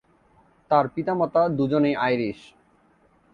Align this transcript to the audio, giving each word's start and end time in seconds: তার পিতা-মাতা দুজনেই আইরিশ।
তার 0.71 0.85
পিতা-মাতা 0.87 1.41
দুজনেই 1.49 1.95
আইরিশ। 1.97 2.39